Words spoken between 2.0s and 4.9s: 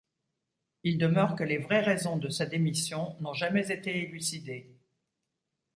de sa démission n'ont jamais été élucidées.